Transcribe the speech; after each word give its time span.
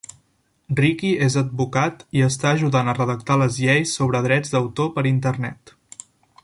Ricky 0.77 1.11
és 1.25 1.35
advocat 1.41 2.01
i 2.21 2.23
està 2.29 2.49
ajudant 2.55 2.91
a 2.93 2.97
redactar 3.01 3.39
les 3.43 3.61
lleis 3.67 3.95
sobre 3.99 4.23
drets 4.29 4.55
d'autor 4.55 4.93
per 4.97 5.05
a 5.07 5.11
internet. 5.13 5.77